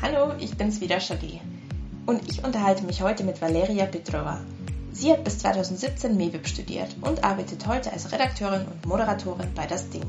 [0.00, 1.40] Hallo, ich bin's wieder, Shadi.
[2.06, 4.40] Und ich unterhalte mich heute mit Valeria Petrova.
[4.92, 9.90] Sie hat bis 2017 MEWIP studiert und arbeitet heute als Redakteurin und Moderatorin bei Das
[9.90, 10.04] Ding.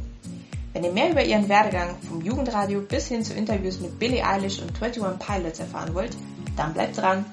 [0.74, 4.60] Wenn ihr mehr über ihren Werdegang vom Jugendradio bis hin zu Interviews mit Billie Eilish
[4.62, 6.16] und 21 Pilots erfahren wollt,
[6.56, 7.26] dann bleibt dran.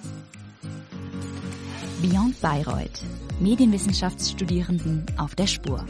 [2.00, 3.02] Beyond Bayreuth.
[3.38, 5.84] Medienwissenschaftsstudierenden auf der Spur.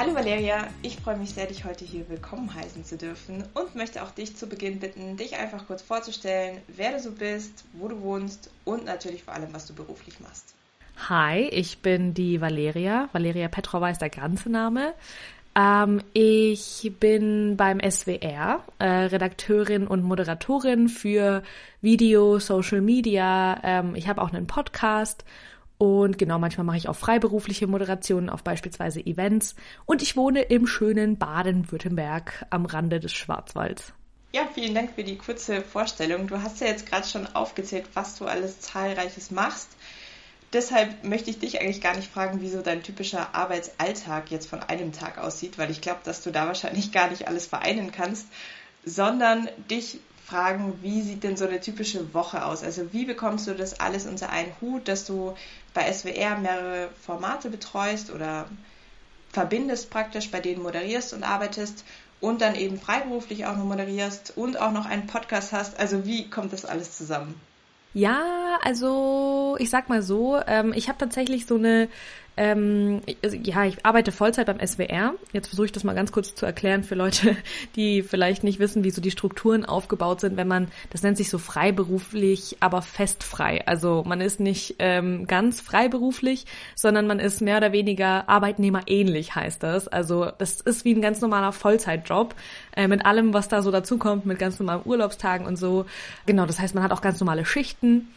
[0.00, 4.02] Hallo Valeria, ich freue mich sehr, dich heute hier willkommen heißen zu dürfen und möchte
[4.02, 8.00] auch dich zu Beginn bitten, dich einfach kurz vorzustellen, wer du so bist, wo du
[8.00, 10.54] wohnst und natürlich vor allem, was du beruflich machst.
[11.10, 13.10] Hi, ich bin die Valeria.
[13.12, 14.94] Valeria Petrova ist der ganze Name.
[15.54, 21.42] Ähm, ich bin beim SWR äh, Redakteurin und Moderatorin für
[21.82, 23.60] Video, Social Media.
[23.62, 25.26] Ähm, ich habe auch einen Podcast
[25.80, 29.54] und genau, manchmal mache ich auch freiberufliche Moderationen auf beispielsweise Events.
[29.86, 33.94] Und ich wohne im schönen Baden-Württemberg am Rande des Schwarzwalds.
[34.34, 36.26] Ja, vielen Dank für die kurze Vorstellung.
[36.26, 39.70] Du hast ja jetzt gerade schon aufgezählt, was du alles zahlreiches machst.
[40.52, 44.62] Deshalb möchte ich dich eigentlich gar nicht fragen, wie so dein typischer Arbeitsalltag jetzt von
[44.62, 48.26] einem Tag aussieht, weil ich glaube, dass du da wahrscheinlich gar nicht alles vereinen kannst,
[48.84, 49.98] sondern dich
[50.30, 52.62] fragen, wie sieht denn so eine typische Woche aus?
[52.62, 55.34] Also wie bekommst du das alles unter einen Hut, dass du
[55.74, 58.46] bei SWR mehrere Formate betreust oder
[59.32, 61.84] verbindest praktisch, bei denen moderierst und arbeitest
[62.20, 65.78] und dann eben freiberuflich auch noch moderierst und auch noch einen Podcast hast.
[65.78, 67.34] Also wie kommt das alles zusammen?
[67.92, 71.88] Ja, also ich sag mal so, ähm, ich habe tatsächlich so eine
[72.40, 75.12] ähm, also, ja, ich arbeite Vollzeit beim SWR.
[75.34, 77.36] Jetzt versuche ich das mal ganz kurz zu erklären für Leute,
[77.76, 81.28] die vielleicht nicht wissen, wie so die Strukturen aufgebaut sind, wenn man, das nennt sich
[81.28, 83.66] so freiberuflich, aber festfrei.
[83.66, 89.62] Also man ist nicht ähm, ganz freiberuflich, sondern man ist mehr oder weniger arbeitnehmerähnlich, heißt
[89.62, 89.86] das.
[89.86, 92.34] Also das ist wie ein ganz normaler Vollzeitjob
[92.74, 95.84] äh, mit allem, was da so dazukommt, mit ganz normalen Urlaubstagen und so.
[96.24, 98.08] Genau, das heißt, man hat auch ganz normale Schichten.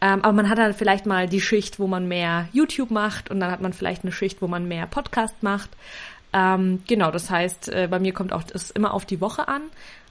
[0.00, 3.40] Ähm, aber man hat dann vielleicht mal die Schicht, wo man mehr YouTube macht und
[3.40, 5.70] dann hat man vielleicht eine Schicht, wo man mehr Podcast macht.
[6.32, 9.62] Ähm, genau, das heißt, äh, bei mir kommt auch das immer auf die Woche an.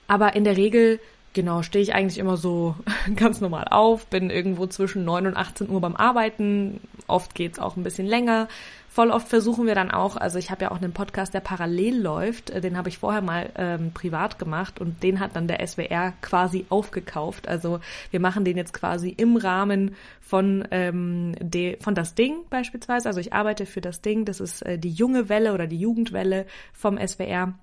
[0.07, 0.99] Aber in der Regel,
[1.33, 2.75] genau, stehe ich eigentlich immer so
[3.15, 6.81] ganz normal auf, bin irgendwo zwischen 9 und 18 Uhr beim Arbeiten.
[7.07, 8.47] Oft geht's auch ein bisschen länger
[8.95, 12.01] voll oft versuchen wir dann auch, also ich habe ja auch einen Podcast, der parallel
[12.01, 15.67] läuft, äh, den habe ich vorher mal ähm, privat gemacht und den hat dann der
[15.67, 17.49] SWR quasi aufgekauft.
[17.49, 23.09] Also wir machen den jetzt quasi im Rahmen von, ähm, de, von das Ding beispielsweise.
[23.09, 26.45] Also ich arbeite für das Ding, das ist äh, die junge Welle oder die Jugendwelle
[26.71, 27.53] vom SWR.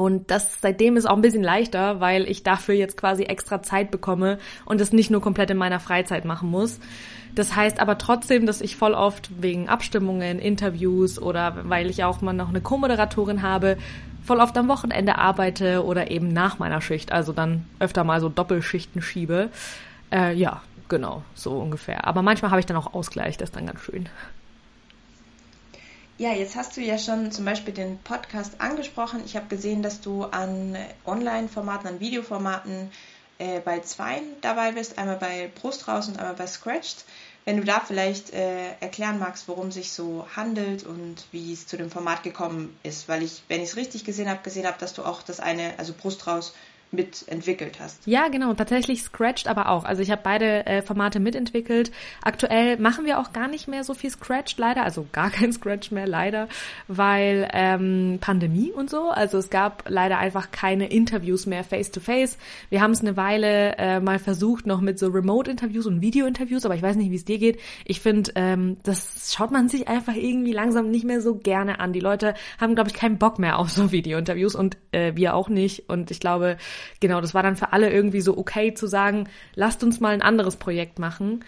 [0.00, 3.90] Und das seitdem ist auch ein bisschen leichter, weil ich dafür jetzt quasi extra Zeit
[3.90, 6.78] bekomme und es nicht nur komplett in meiner Freizeit machen muss.
[7.34, 12.20] Das heißt aber trotzdem, dass ich voll oft wegen Abstimmungen, Interviews oder weil ich auch
[12.20, 13.76] mal noch eine Co-Moderatorin habe,
[14.24, 18.28] voll oft am Wochenende arbeite oder eben nach meiner Schicht, also dann öfter mal so
[18.28, 19.50] Doppelschichten schiebe.
[20.12, 22.06] Äh, ja, genau, so ungefähr.
[22.06, 24.08] Aber manchmal habe ich dann auch Ausgleich, das ist dann ganz schön.
[26.20, 29.22] Ja, jetzt hast du ja schon zum Beispiel den Podcast angesprochen.
[29.24, 32.90] Ich habe gesehen, dass du an Online-Formaten, an Videoformaten
[33.38, 37.04] äh, bei zweien dabei bist, einmal bei Brust raus und einmal bei Scratched.
[37.44, 41.76] Wenn du da vielleicht äh, erklären magst, worum sich so handelt und wie es zu
[41.76, 44.94] dem Format gekommen ist, weil ich, wenn ich es richtig gesehen habe, gesehen habe, dass
[44.94, 46.52] du auch das eine, also Brust raus
[46.90, 48.06] mitentwickelt hast.
[48.06, 49.84] Ja, genau, tatsächlich Scratched aber auch.
[49.84, 51.90] Also ich habe beide äh, Formate mitentwickelt.
[52.22, 55.90] Aktuell machen wir auch gar nicht mehr so viel Scratched leider, also gar kein Scratch
[55.90, 56.48] mehr leider,
[56.86, 59.10] weil ähm, Pandemie und so.
[59.10, 62.38] Also es gab leider einfach keine Interviews mehr face to face.
[62.70, 66.74] Wir haben es eine Weile äh, mal versucht noch mit so Remote-Interviews und Video-Interviews, aber
[66.74, 67.60] ich weiß nicht, wie es dir geht.
[67.84, 71.92] Ich finde, ähm, das schaut man sich einfach irgendwie langsam nicht mehr so gerne an.
[71.92, 75.50] Die Leute haben, glaube ich, keinen Bock mehr auf so Video-Interviews und äh, wir auch
[75.50, 75.88] nicht.
[75.88, 76.56] Und ich glaube,
[77.00, 80.22] genau, das war dann für alle irgendwie so okay zu sagen, lasst uns mal ein
[80.22, 81.44] anderes Projekt machen.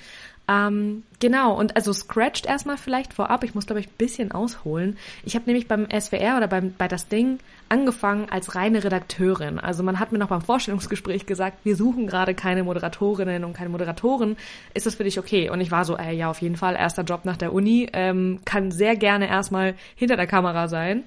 [0.50, 4.98] Ähm, genau, und also Scratched erstmal vielleicht vorab, ich muss glaube ich ein bisschen ausholen.
[5.24, 7.38] Ich habe nämlich beim SWR oder beim, bei das Ding
[7.68, 9.60] angefangen als reine Redakteurin.
[9.60, 13.70] Also man hat mir noch beim Vorstellungsgespräch gesagt, wir suchen gerade keine Moderatorinnen und keine
[13.70, 14.36] Moderatoren.
[14.74, 15.50] Ist das für dich okay?
[15.50, 18.40] Und ich war so, ey, ja, auf jeden Fall, erster Job nach der Uni, ähm,
[18.44, 21.04] kann sehr gerne erstmal hinter der Kamera sein.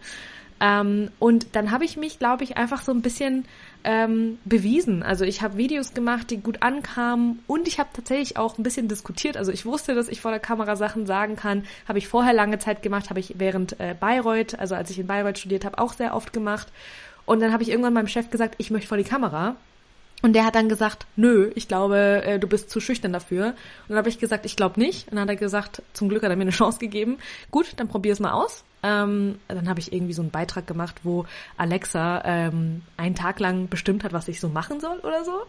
[0.61, 3.43] Ähm, und dann habe ich mich, glaube ich, einfach so ein bisschen
[3.83, 5.03] ähm, bewiesen.
[5.03, 8.87] Also ich habe Videos gemacht, die gut ankamen und ich habe tatsächlich auch ein bisschen
[8.87, 9.37] diskutiert.
[9.37, 11.65] Also ich wusste, dass ich vor der Kamera Sachen sagen kann.
[11.87, 15.07] Habe ich vorher lange Zeit gemacht, habe ich während äh, Bayreuth, also als ich in
[15.07, 16.67] Bayreuth studiert habe, auch sehr oft gemacht.
[17.25, 19.55] Und dann habe ich irgendwann meinem Chef gesagt, ich möchte vor die Kamera.
[20.21, 23.47] Und der hat dann gesagt, nö, ich glaube, äh, du bist zu schüchtern dafür.
[23.47, 23.55] Und
[23.89, 25.09] dann habe ich gesagt, ich glaube nicht.
[25.09, 27.17] Und dann hat er gesagt, zum Glück hat er mir eine Chance gegeben.
[27.51, 28.63] Gut, dann probier es mal aus.
[28.83, 31.25] Ähm, dann habe ich irgendwie so einen Beitrag gemacht, wo
[31.57, 35.43] Alexa ähm, einen Tag lang bestimmt hat, was ich so machen soll oder so.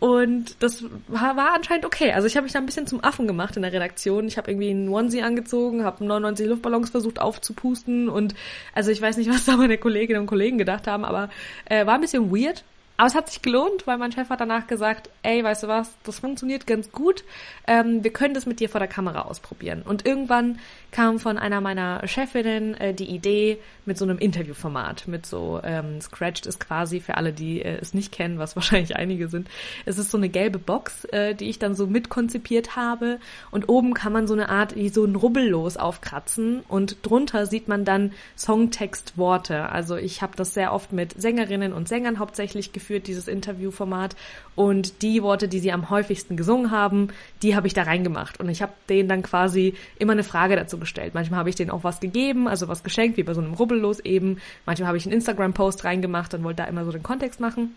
[0.00, 2.12] Und das war, war anscheinend okay.
[2.12, 4.26] Also ich habe mich da ein bisschen zum Affen gemacht in der Redaktion.
[4.26, 8.34] Ich habe irgendwie einen Onesie angezogen, habe 99 Luftballons versucht aufzupusten und
[8.74, 11.30] also ich weiß nicht, was da meine Kolleginnen und Kollegen gedacht haben, aber
[11.64, 12.64] äh, war ein bisschen weird.
[12.96, 15.92] Aber es hat sich gelohnt, weil mein Chef hat danach gesagt, ey, weißt du was,
[16.04, 17.24] das funktioniert ganz gut.
[17.66, 19.82] Ähm, wir können das mit dir vor der Kamera ausprobieren.
[19.82, 20.60] Und irgendwann
[20.92, 26.00] kam von einer meiner Chefinnen äh, die Idee mit so einem Interviewformat, mit so ähm,
[26.00, 29.48] Scratched ist quasi für alle, die äh, es nicht kennen, was wahrscheinlich einige sind.
[29.86, 33.18] Es ist so eine gelbe Box, äh, die ich dann so mitkonzipiert habe
[33.50, 37.66] und oben kann man so eine Art wie so ein Rubbellos aufkratzen und drunter sieht
[37.66, 39.68] man dann Songtextworte.
[39.70, 44.16] Also ich habe das sehr oft mit Sängerinnen und Sängern hauptsächlich geführt, dieses Interviewformat
[44.54, 47.08] und die Worte, die sie am häufigsten gesungen haben,
[47.42, 50.78] die habe ich da reingemacht und ich habe denen dann quasi immer eine Frage dazu
[50.78, 51.14] gestellt.
[51.14, 54.00] Manchmal habe ich denen auch was gegeben, also was geschenkt, wie bei so einem Rubbellos
[54.00, 54.38] eben.
[54.66, 57.74] Manchmal habe ich einen Instagram-Post reingemacht und wollte da immer so den Kontext machen.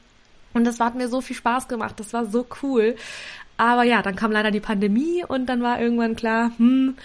[0.53, 2.95] Und das hat mir so viel Spaß gemacht, das war so cool.
[3.57, 6.95] Aber ja, dann kam leider die Pandemie und dann war irgendwann klar, hm,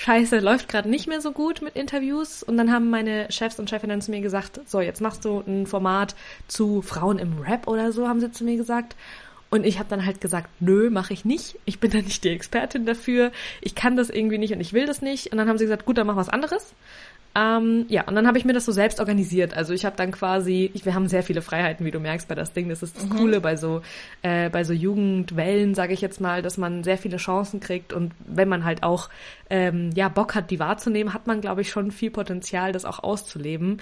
[0.00, 2.44] Scheiße, läuft gerade nicht mehr so gut mit Interviews.
[2.44, 5.66] Und dann haben meine Chefs und Chefinnen zu mir gesagt, so, jetzt machst du ein
[5.66, 6.14] Format
[6.46, 8.94] zu Frauen im Rap oder so, haben sie zu mir gesagt.
[9.50, 11.58] Und ich habe dann halt gesagt, nö, mache ich nicht.
[11.64, 13.32] Ich bin da nicht die Expertin dafür.
[13.60, 15.32] Ich kann das irgendwie nicht und ich will das nicht.
[15.32, 16.74] Und dann haben sie gesagt, gut, dann mach was anderes.
[17.38, 19.56] Ähm, ja, und dann habe ich mir das so selbst organisiert.
[19.56, 22.34] Also ich habe dann quasi, ich, wir haben sehr viele Freiheiten, wie du merkst bei
[22.34, 22.68] das Ding.
[22.68, 23.16] Das ist das mhm.
[23.16, 23.82] Coole bei so
[24.22, 28.12] äh, bei so Jugendwellen, sage ich jetzt mal, dass man sehr viele Chancen kriegt und
[28.26, 29.08] wenn man halt auch
[29.50, 33.04] ähm, ja Bock hat, die wahrzunehmen, hat man glaube ich schon viel Potenzial, das auch
[33.04, 33.80] auszuleben.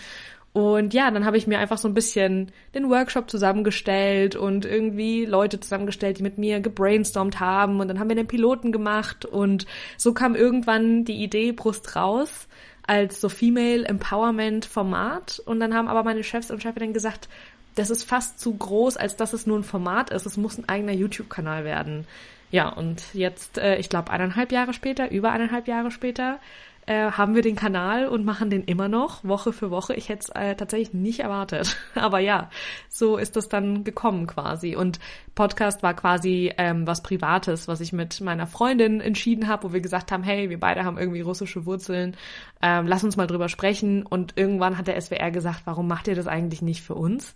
[0.53, 5.27] Und ja, dann habe ich mir einfach so ein bisschen den Workshop zusammengestellt und irgendwie
[5.27, 7.81] Leute zusammengestellt, die mit mir gebrainstormt haben.
[7.81, 9.67] Und dann haben wir den Piloten gemacht und
[9.99, 12.49] so kam irgendwann die Idee Brust raus
[12.87, 15.43] als so Female Empowerment Format.
[15.45, 17.29] Und dann haben aber meine Chefs und Chefinnen gesagt,
[17.75, 20.27] das ist fast zu groß, als dass es nur ein Format ist.
[20.27, 22.07] Es muss ein eigener YouTube-Kanal werden.
[22.51, 26.39] Ja, und jetzt, äh, ich glaube, eineinhalb Jahre später, über eineinhalb Jahre später,
[26.87, 29.95] äh, haben wir den Kanal und machen den immer noch, Woche für Woche.
[29.95, 31.77] Ich hätte es äh, tatsächlich nicht erwartet.
[31.95, 32.49] Aber ja,
[32.89, 34.77] so ist das dann gekommen quasi.
[34.77, 35.01] Und
[35.35, 39.81] Podcast war quasi ähm, was Privates, was ich mit meiner Freundin entschieden habe, wo wir
[39.81, 42.17] gesagt haben, hey, wir beide haben irgendwie russische Wurzeln,
[42.63, 44.07] ähm, lass uns mal drüber sprechen.
[44.07, 47.35] Und irgendwann hat der SWR gesagt, warum macht ihr das eigentlich nicht für uns?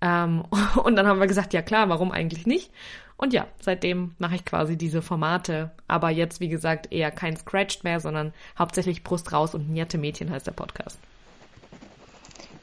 [0.00, 0.42] Ähm,
[0.82, 2.70] und dann haben wir gesagt, ja klar, warum eigentlich nicht?
[3.16, 5.70] Und ja, seitdem mache ich quasi diese Formate.
[5.88, 10.30] Aber jetzt, wie gesagt, eher kein Scratched mehr, sondern hauptsächlich Brust raus und Nierte Mädchen
[10.30, 10.98] heißt der Podcast.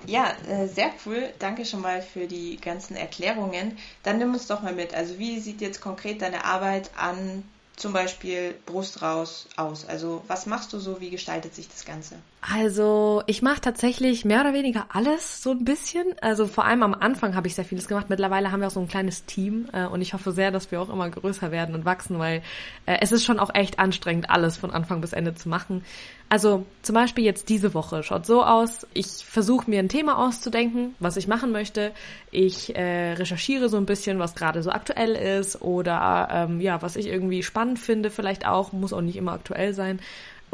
[0.05, 1.29] Ja, äh, sehr cool.
[1.39, 3.77] Danke schon mal für die ganzen Erklärungen.
[4.03, 4.93] Dann nimm uns doch mal mit.
[4.93, 7.43] Also wie sieht jetzt konkret deine Arbeit an
[7.75, 9.87] zum Beispiel Brust raus aus?
[9.87, 10.99] Also was machst du so?
[10.99, 12.15] Wie gestaltet sich das Ganze?
[12.51, 16.05] Also ich mache tatsächlich mehr oder weniger alles so ein bisschen.
[16.19, 18.09] Also vor allem am Anfang habe ich sehr vieles gemacht.
[18.09, 20.81] Mittlerweile haben wir auch so ein kleines Team äh, und ich hoffe sehr, dass wir
[20.81, 22.41] auch immer größer werden und wachsen, weil
[22.85, 25.85] äh, es ist schon auch echt anstrengend, alles von Anfang bis Ende zu machen.
[26.27, 30.95] Also zum Beispiel jetzt diese Woche schaut so aus, ich versuche mir ein Thema auszudenken,
[30.99, 31.91] was ich machen möchte.
[32.31, 36.97] Ich äh, recherchiere so ein bisschen, was gerade so aktuell ist oder ähm, ja, was
[36.97, 39.99] ich irgendwie spannend finde, vielleicht auch, muss auch nicht immer aktuell sein.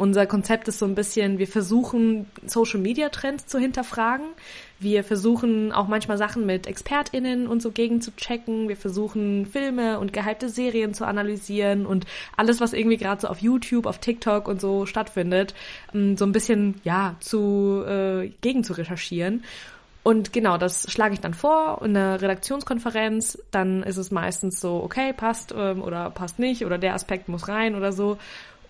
[0.00, 4.24] Unser Konzept ist so ein bisschen, wir versuchen Social Media Trends zu hinterfragen.
[4.78, 8.70] Wir versuchen auch manchmal Sachen mit ExpertInnen und so gegen zu checken.
[8.70, 13.40] Wir versuchen Filme und gehypte Serien zu analysieren und alles, was irgendwie gerade so auf
[13.40, 15.52] YouTube, auf TikTok und so stattfindet,
[15.92, 19.44] ähm, so ein bisschen, ja, zu, äh, gegen zu recherchieren.
[20.02, 23.36] Und genau, das schlage ich dann vor in der Redaktionskonferenz.
[23.50, 27.48] Dann ist es meistens so, okay, passt ähm, oder passt nicht oder der Aspekt muss
[27.48, 28.16] rein oder so.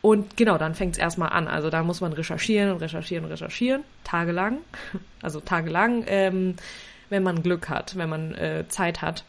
[0.03, 1.47] Und genau, dann fängt es erstmal an.
[1.47, 4.59] Also da muss man recherchieren und recherchieren und recherchieren, tagelang.
[5.23, 6.55] Also tagelang, ähm,
[7.11, 9.25] wenn man Glück hat, wenn man äh, Zeit hat.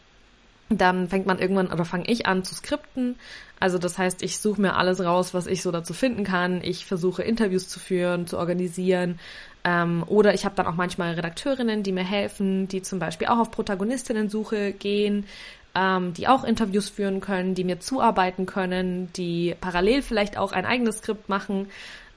[0.70, 3.16] Dann fängt man irgendwann, oder fange ich an zu skripten.
[3.60, 6.62] Also das heißt, ich suche mir alles raus, was ich so dazu finden kann.
[6.62, 9.20] Ich versuche Interviews zu führen, zu organisieren.
[9.64, 13.38] Ähm, oder ich habe dann auch manchmal Redakteurinnen, die mir helfen, die zum Beispiel auch
[13.38, 15.26] auf Protagonistinnen-Suche gehen
[15.74, 20.66] ähm, die auch Interviews führen können, die mir zuarbeiten können, die parallel vielleicht auch ein
[20.66, 21.68] eigenes Skript machen.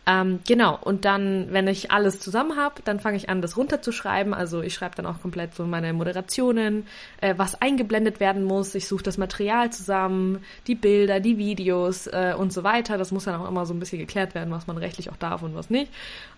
[0.07, 4.35] Ähm, genau, und dann, wenn ich alles zusammen habe, dann fange ich an, das runterzuschreiben.
[4.35, 6.85] Also ich schreibe dann auch komplett so meine Moderationen,
[7.21, 8.75] äh, was eingeblendet werden muss.
[8.75, 12.99] Ich suche das Material zusammen, die Bilder, die Videos äh, und so weiter.
[12.99, 15.41] Das muss dann auch immer so ein bisschen geklärt werden, was man rechtlich auch darf
[15.41, 15.91] und was nicht.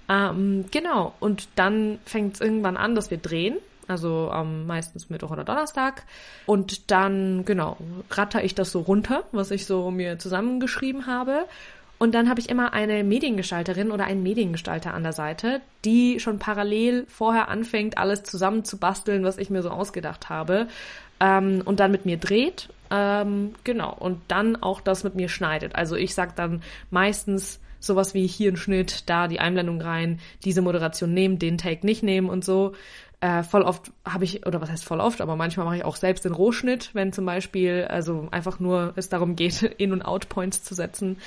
[0.07, 3.57] Ähm, genau, und dann fängt es irgendwann an, dass wir drehen
[3.88, 6.03] also ähm, meistens Mittwoch oder Donnerstag.
[6.46, 7.77] Und dann, genau,
[8.12, 11.46] ratter ich das so runter, was ich so mir zusammengeschrieben habe.
[12.00, 16.38] Und dann habe ich immer eine Mediengestalterin oder einen Mediengestalter an der Seite, die schon
[16.38, 20.67] parallel vorher anfängt, alles zusammen zu basteln, was ich mir so ausgedacht habe.
[21.20, 22.70] Ähm, und dann mit mir dreht.
[22.91, 23.96] Ähm, genau.
[23.98, 25.75] Und dann auch das mit mir schneidet.
[25.75, 30.62] Also ich sag dann meistens sowas wie hier ein Schnitt, da die Einblendung rein, diese
[30.62, 32.74] Moderation nehmen, den Take nicht nehmen und so.
[33.19, 35.95] Äh, voll oft habe ich, oder was heißt voll oft, aber manchmal mache ich auch
[35.95, 40.63] selbst den Rohschnitt, wenn zum Beispiel, also einfach nur es darum geht, In- und Out-Points
[40.63, 41.17] zu setzen.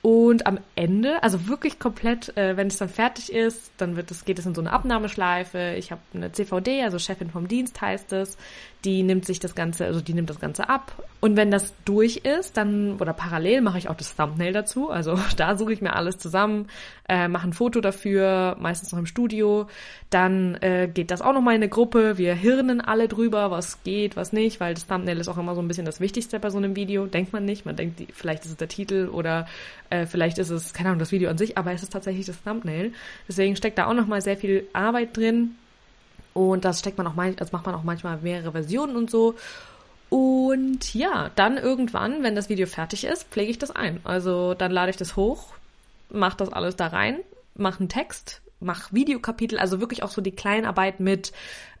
[0.00, 4.26] Und am Ende, also wirklich komplett, äh, wenn es dann fertig ist, dann wird es,
[4.26, 5.74] geht es in so eine Abnahmeschleife.
[5.78, 8.36] Ich habe eine CVD, also Chefin vom Dienst heißt es,
[8.84, 10.92] die nimmt sich das Ganze, also die nimmt das Ganze ab.
[11.20, 14.90] Und wenn das durch ist, dann, oder parallel mache ich auch das Thumbnail dazu.
[14.90, 16.66] Also da suche ich mir alles zusammen,
[17.08, 19.66] äh, mache ein Foto dafür, meistens noch im Studio.
[20.10, 22.18] Dann äh, geht das auch nochmal in eine Gruppe.
[22.18, 25.62] Wir hirnen alle drüber, was geht, was nicht, weil das Thumbnail ist auch immer so
[25.62, 27.06] ein bisschen das Wichtigste bei so einem Video.
[27.06, 27.64] Denkt man nicht.
[27.64, 29.46] Man denkt, vielleicht ist es der Titel oder
[29.88, 32.42] äh, vielleicht ist es, keine Ahnung, das Video an sich, aber es ist tatsächlich das
[32.42, 32.92] Thumbnail.
[33.28, 35.54] Deswegen steckt da auch nochmal sehr viel Arbeit drin.
[36.34, 39.34] Und das steckt man auch manchmal, also macht man auch manchmal mehrere Versionen und so.
[40.10, 44.00] Und ja, dann irgendwann, wenn das Video fertig ist, pflege ich das ein.
[44.04, 45.54] Also dann lade ich das hoch,
[46.10, 47.20] mache das alles da rein,
[47.54, 51.32] mache einen Text, mache Videokapitel, also wirklich auch so die Kleinarbeit mit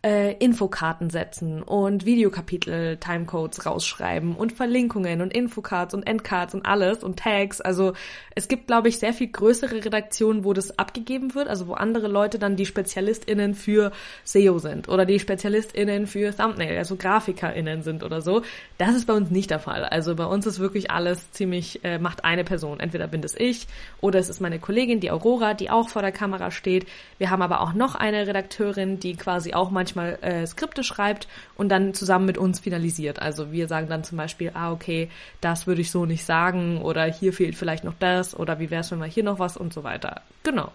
[0.04, 7.02] äh, Infokarten setzen und Videokapitel Timecodes rausschreiben und Verlinkungen und Infocards und Endcards und alles
[7.02, 7.62] und Tags.
[7.62, 7.94] Also
[8.34, 12.08] es gibt, glaube ich, sehr viel größere Redaktionen, wo das abgegeben wird, also wo andere
[12.08, 13.92] Leute dann die SpezialistInnen für
[14.24, 18.42] SEO sind oder die SpezialistInnen für Thumbnail, also GrafikerInnen sind oder so.
[18.76, 19.84] Das ist bei uns nicht der Fall.
[19.84, 22.78] Also bei uns ist wirklich alles ziemlich, äh, macht eine Person.
[22.78, 23.66] Entweder bin das ich
[24.02, 26.86] oder es ist meine Kollegin, die Aurora, die auch vor der Kamera steht.
[27.16, 31.28] Wir haben aber auch noch eine Redakteurin, die quasi auch manchmal manchmal äh, Skripte schreibt
[31.56, 33.20] und dann zusammen mit uns finalisiert.
[33.20, 35.10] Also wir sagen dann zum Beispiel, ah, okay,
[35.40, 38.80] das würde ich so nicht sagen oder hier fehlt vielleicht noch das oder wie wäre
[38.80, 40.22] es, wenn wir hier noch was und so weiter.
[40.42, 40.72] Genau.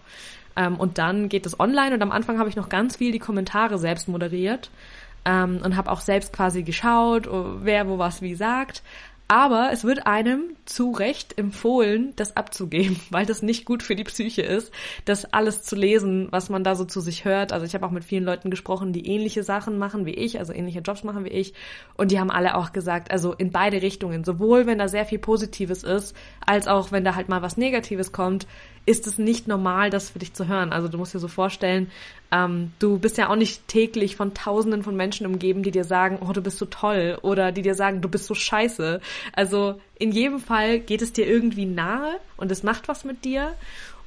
[0.56, 3.18] Ähm, und dann geht es online und am Anfang habe ich noch ganz viel die
[3.18, 4.70] Kommentare selbst moderiert
[5.24, 8.82] ähm, und habe auch selbst quasi geschaut, wer wo was wie sagt.
[9.30, 14.02] Aber es wird einem zu Recht empfohlen, das abzugeben, weil das nicht gut für die
[14.02, 14.72] Psyche ist,
[15.04, 17.52] das alles zu lesen, was man da so zu sich hört.
[17.52, 20.52] Also ich habe auch mit vielen Leuten gesprochen, die ähnliche Sachen machen wie ich, also
[20.52, 21.54] ähnliche Jobs machen wie ich.
[21.96, 25.20] Und die haben alle auch gesagt, also in beide Richtungen, sowohl wenn da sehr viel
[25.20, 28.48] Positives ist, als auch wenn da halt mal was Negatives kommt,
[28.86, 30.72] ist es nicht normal, das für dich zu hören.
[30.72, 31.90] Also du musst dir so vorstellen,
[32.32, 36.18] ähm, du bist ja auch nicht täglich von Tausenden von Menschen umgeben, die dir sagen,
[36.20, 39.00] oh, du bist so toll oder die dir sagen, du bist so scheiße.
[39.32, 43.54] Also in jedem Fall geht es dir irgendwie nahe und es macht was mit dir.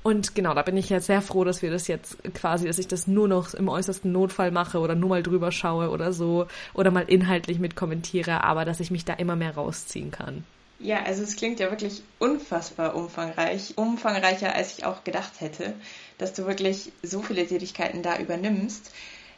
[0.04, 2.90] Und genau, da bin ich jetzt sehr froh, dass wir das jetzt quasi, dass ich
[2.90, 6.92] das nur noch im äußersten Notfall mache oder nur mal drüber schaue oder so oder
[6.92, 10.44] mal inhaltlich mit kommentiere, aber dass ich mich da immer mehr rausziehen kann.
[10.80, 15.76] Ja, also es klingt ja wirklich unfassbar umfangreich, umfangreicher als ich auch gedacht hätte,
[16.18, 18.92] dass du wirklich so viele Tätigkeiten da übernimmst.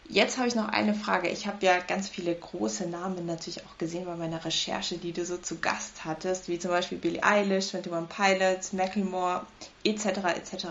[0.08, 1.30] Jetzt habe ich noch eine Frage.
[1.30, 5.26] Ich habe ja ganz viele große Namen natürlich auch gesehen bei meiner Recherche, die du
[5.26, 9.46] so zu Gast hattest, wie zum Beispiel Billie Eilish, 21 Pilots, Macklemore
[9.84, 10.06] etc.
[10.36, 10.66] etc.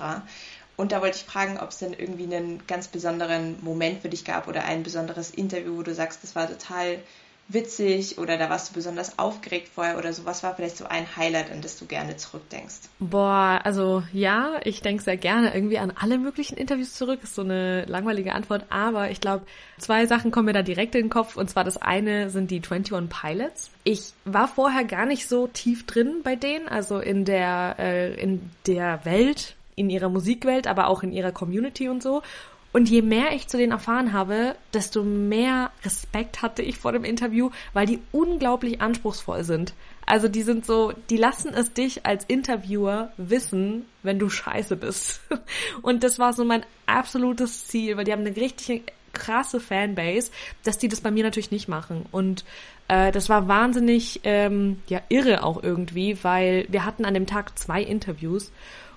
[0.76, 4.24] Und da wollte ich fragen, ob es denn irgendwie einen ganz besonderen Moment für dich
[4.24, 6.98] gab oder ein besonderes Interview, wo du sagst, das war total
[7.48, 10.24] witzig oder da warst du besonders aufgeregt vorher oder so?
[10.24, 12.76] Was war vielleicht so ein Highlight, an das du gerne zurückdenkst?
[12.98, 17.20] Boah, also ja, ich denke sehr gerne irgendwie an alle möglichen Interviews zurück.
[17.22, 19.46] Ist so eine langweilige Antwort, aber ich glaube,
[19.78, 22.62] zwei Sachen kommen mir da direkt in den Kopf und zwar das eine sind die
[22.62, 23.70] 21 Pilots.
[23.84, 28.50] Ich war vorher gar nicht so tief drin bei denen, also in der äh, in
[28.66, 32.22] der Welt, in ihrer Musikwelt, aber auch in ihrer Community und so.
[32.74, 37.04] Und je mehr ich zu denen erfahren habe, desto mehr Respekt hatte ich vor dem
[37.04, 39.74] Interview, weil die unglaublich anspruchsvoll sind.
[40.06, 45.20] Also die sind so, die lassen es dich als Interviewer wissen, wenn du scheiße bist.
[45.82, 50.32] Und das war so mein absolutes Ziel, weil die haben eine richtig krasse Fanbase,
[50.64, 52.06] dass die das bei mir natürlich nicht machen.
[52.10, 52.44] Und
[52.88, 57.56] äh, das war wahnsinnig ähm, ja irre auch irgendwie, weil wir hatten an dem Tag
[57.56, 58.50] zwei Interviews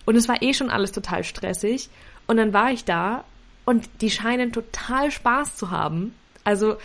[0.05, 1.89] und es war eh schon alles total stressig.
[2.25, 3.23] Und dann war ich da
[3.67, 6.15] und die scheinen total Spaß zu haben.
[6.45, 6.77] Also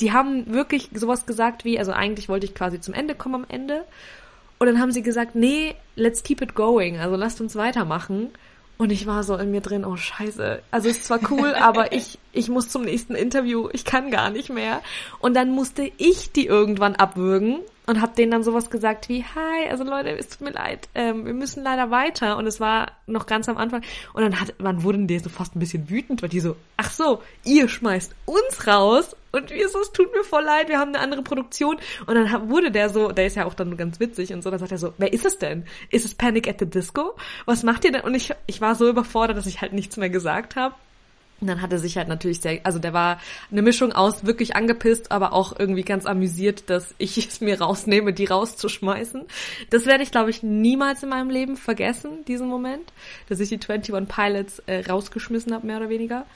[0.00, 3.46] die haben wirklich sowas gesagt wie, also eigentlich wollte ich quasi zum Ende kommen am
[3.46, 3.84] Ende.
[4.58, 6.98] Und dann haben sie gesagt, nee, let's keep it going.
[6.98, 8.30] Also lasst uns weitermachen.
[8.80, 10.62] Und ich war so in mir drin, oh scheiße.
[10.70, 13.68] Also ist zwar cool, aber ich, ich muss zum nächsten Interview.
[13.74, 14.80] Ich kann gar nicht mehr.
[15.18, 19.68] Und dann musste ich die irgendwann abwürgen und habe denen dann sowas gesagt wie, hi,
[19.68, 22.38] also Leute, es tut mir leid, ähm, wir müssen leider weiter.
[22.38, 23.82] Und es war noch ganz am Anfang.
[24.14, 26.90] Und dann hat, man wurden die so fast ein bisschen wütend, weil die so, ach
[26.90, 30.94] so, ihr schmeißt uns raus und wie ist es tut mir voll leid, wir haben
[30.94, 31.76] eine andere Produktion.
[32.06, 34.58] Und dann wurde der so, der ist ja auch dann ganz witzig und so, dann
[34.58, 35.64] sagt er so, wer ist es denn?
[35.90, 37.14] Ist es Panic at the Disco?
[37.46, 38.02] Was macht ihr denn?
[38.02, 40.74] Und ich, ich war so überfordert, dass ich halt nichts mehr gesagt habe.
[41.40, 43.18] Und dann hat er sich halt natürlich sehr, also der war
[43.50, 48.12] eine Mischung aus wirklich angepisst, aber auch irgendwie ganz amüsiert, dass ich es mir rausnehme,
[48.12, 49.24] die rauszuschmeißen.
[49.70, 52.92] Das werde ich, glaube ich, niemals in meinem Leben vergessen, diesen Moment,
[53.28, 56.26] dass ich die 21 Pilots äh, rausgeschmissen habe, mehr oder weniger.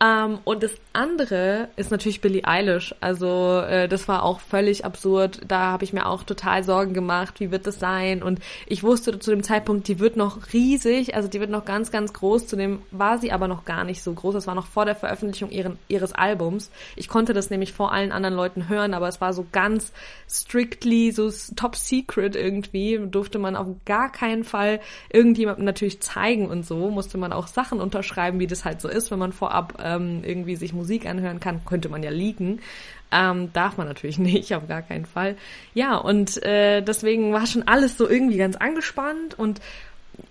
[0.00, 2.94] Ähm, und das andere ist natürlich Billie Eilish.
[3.00, 5.40] Also äh, das war auch völlig absurd.
[5.48, 8.22] Da habe ich mir auch total Sorgen gemacht, wie wird das sein?
[8.22, 11.90] Und ich wusste zu dem Zeitpunkt, die wird noch riesig, also die wird noch ganz,
[11.90, 12.46] ganz groß.
[12.46, 14.34] Zu dem war sie aber noch gar nicht so groß.
[14.34, 16.70] Das war noch vor der Veröffentlichung ihren, ihres Albums.
[16.94, 19.92] Ich konnte das nämlich vor allen anderen Leuten hören, aber es war so ganz
[20.30, 23.00] strictly, so top secret irgendwie.
[23.10, 24.80] Durfte man auf gar keinen Fall
[25.12, 26.90] irgendjemandem natürlich zeigen und so.
[26.90, 30.56] Musste man auch Sachen unterschreiben, wie das halt so ist, wenn man vorab ähm, irgendwie
[30.56, 32.60] sich Musik anhören kann, könnte man ja liegen.
[33.10, 35.36] Ähm, darf man natürlich nicht, auf gar keinen Fall.
[35.74, 39.60] Ja, und äh, deswegen war schon alles so irgendwie ganz angespannt und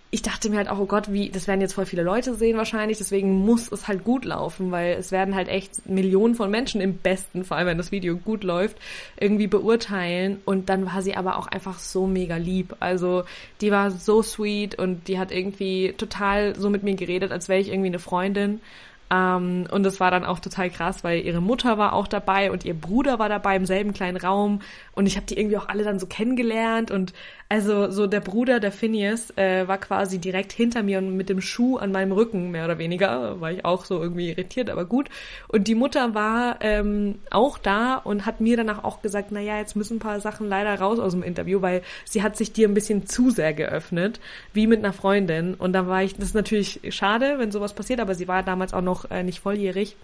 [0.09, 2.55] ich dachte mir halt auch, oh Gott, wie, das werden jetzt voll viele Leute sehen
[2.55, 6.79] wahrscheinlich, deswegen muss es halt gut laufen, weil es werden halt echt Millionen von Menschen
[6.79, 8.77] im besten, vor allem wenn das Video gut läuft,
[9.19, 10.39] irgendwie beurteilen.
[10.45, 12.75] Und dann war sie aber auch einfach so mega lieb.
[12.79, 13.25] Also
[13.59, 17.59] die war so sweet und die hat irgendwie total so mit mir geredet, als wäre
[17.59, 18.61] ich irgendwie eine Freundin.
[19.09, 22.65] Ähm, und das war dann auch total krass, weil ihre Mutter war auch dabei und
[22.65, 24.59] ihr Bruder war dabei im selben kleinen Raum
[24.97, 27.13] und ich habe die irgendwie auch alle dann so kennengelernt und
[27.49, 31.39] also so der Bruder, der Phineas, äh, war quasi direkt hinter mir und mit dem
[31.39, 35.09] Schuh an meinem Rücken, mehr oder weniger, war ich auch so irgendwie irritiert, aber gut.
[35.49, 39.75] Und die Mutter war ähm, auch da und hat mir danach auch gesagt, naja, jetzt
[39.75, 42.73] müssen ein paar Sachen leider raus aus dem Interview, weil sie hat sich dir ein
[42.73, 44.19] bisschen zu sehr geöffnet,
[44.53, 45.53] wie mit einer Freundin.
[45.53, 48.73] Und da war ich, das ist natürlich schade, wenn sowas passiert, aber sie war damals
[48.73, 49.95] auch noch äh, nicht volljährig.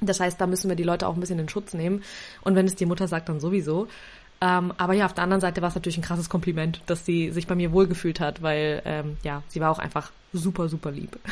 [0.00, 2.02] Das heißt, da müssen wir die Leute auch ein bisschen in Schutz nehmen.
[2.42, 3.86] Und wenn es die Mutter sagt, dann sowieso.
[4.40, 7.30] Ähm, aber ja, auf der anderen Seite war es natürlich ein krasses Kompliment, dass sie
[7.30, 11.18] sich bei mir wohlgefühlt hat, weil ähm, ja, sie war auch einfach super, super lieb.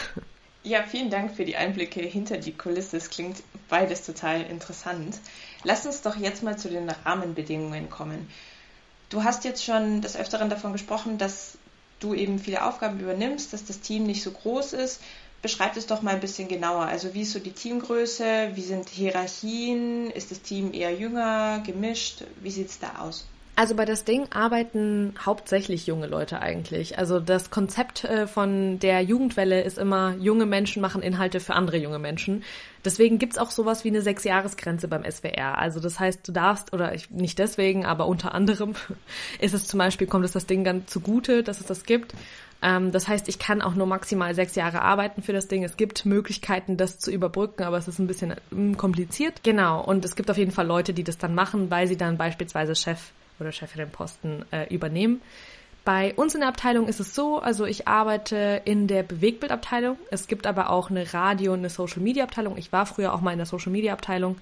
[0.64, 2.96] Ja, vielen Dank für die Einblicke hinter die Kulisse.
[2.96, 5.18] Es klingt beides total interessant.
[5.62, 8.28] Lass uns doch jetzt mal zu den Rahmenbedingungen kommen.
[9.08, 11.56] Du hast jetzt schon des Öfteren davon gesprochen, dass
[12.00, 15.00] du eben viele Aufgaben übernimmst, dass das Team nicht so groß ist.
[15.40, 16.86] Beschreib es doch mal ein bisschen genauer.
[16.86, 18.50] Also wie ist so die Teamgröße?
[18.54, 20.10] Wie sind Hierarchien?
[20.10, 22.24] Ist das Team eher jünger, gemischt?
[22.42, 23.26] Wie sieht es da aus?
[23.58, 26.96] Also bei das Ding arbeiten hauptsächlich junge Leute eigentlich.
[26.96, 31.76] Also das Konzept äh, von der Jugendwelle ist immer, junge Menschen machen Inhalte für andere
[31.76, 32.44] junge Menschen.
[32.84, 35.58] Deswegen gibt's auch sowas wie eine Sechsjahresgrenze beim SWR.
[35.58, 38.76] Also das heißt, du darfst, oder nicht deswegen, aber unter anderem
[39.40, 42.14] ist es zum Beispiel, kommt es das Ding dann zugute, dass es das gibt.
[42.60, 45.64] Ähm, das heißt, ich kann auch nur maximal sechs Jahre arbeiten für das Ding.
[45.64, 49.42] Es gibt Möglichkeiten, das zu überbrücken, aber es ist ein bisschen ähm, kompliziert.
[49.44, 52.16] Genau, und es gibt auf jeden Fall Leute, die das dann machen, weil sie dann
[52.16, 55.20] beispielsweise Chef oder Chefin Posten äh, übernehmen.
[55.84, 59.96] Bei uns in der Abteilung ist es so, also ich arbeite in der Bewegbildabteilung.
[60.10, 62.58] Es gibt aber auch eine Radio- und eine Social-Media-Abteilung.
[62.58, 64.36] Ich war früher auch mal in der Social-Media-Abteilung,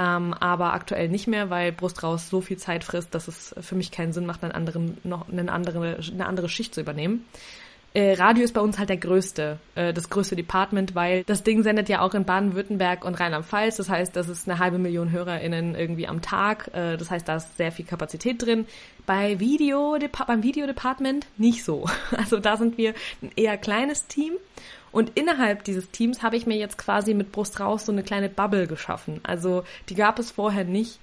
[0.00, 3.74] ähm, aber aktuell nicht mehr, weil Brust raus so viel Zeit frisst, dass es für
[3.74, 7.26] mich keinen Sinn macht, einen anderen, noch eine andere, eine andere Schicht zu übernehmen.
[7.92, 11.62] Äh, Radio ist bei uns halt der größte, äh, das größte Department, weil das Ding
[11.62, 13.76] sendet ja auch in Baden-Württemberg und Rheinland-Pfalz.
[13.76, 16.70] Das heißt, das ist eine halbe Million HörerInnen irgendwie am Tag.
[16.72, 18.66] Äh, das heißt, da ist sehr viel Kapazität drin.
[19.06, 21.86] Bei Video, beim Videodepartment nicht so.
[22.16, 24.34] Also da sind wir ein eher kleines Team.
[24.92, 28.28] Und innerhalb dieses Teams habe ich mir jetzt quasi mit Brust raus so eine kleine
[28.28, 29.20] Bubble geschaffen.
[29.22, 30.98] Also die gab es vorher nicht.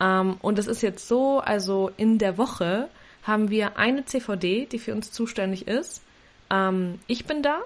[0.00, 2.88] Ähm, und es ist jetzt so, also in der Woche
[3.22, 6.02] haben wir eine CVD, die für uns zuständig ist
[6.50, 7.60] ähm, ich bin da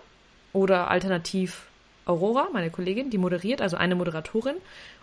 [0.53, 1.67] oder alternativ
[2.07, 4.57] Aurora, meine Kollegin, die moderiert, also eine Moderatorin.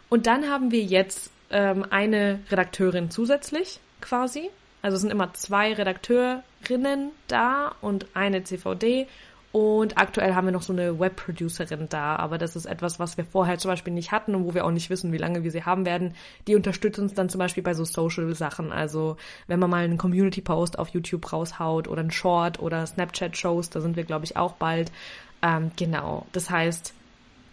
[0.09, 4.49] Und dann haben wir jetzt ähm, eine Redakteurin zusätzlich quasi.
[4.83, 9.07] Also es sind immer zwei Redakteurinnen da und eine CVD
[9.51, 13.25] und aktuell haben wir noch so eine Webproducerin da, aber das ist etwas, was wir
[13.25, 15.63] vorher zum Beispiel nicht hatten und wo wir auch nicht wissen, wie lange wir sie
[15.63, 16.13] haben werden.
[16.47, 18.71] Die unterstützt uns dann zum Beispiel bei so Social-Sachen.
[18.71, 23.81] Also wenn man mal einen Community-Post auf YouTube raushaut oder einen Short oder Snapchat-Shows, da
[23.81, 24.89] sind wir, glaube ich, auch bald.
[25.41, 26.25] Ähm, genau.
[26.31, 26.93] Das heißt,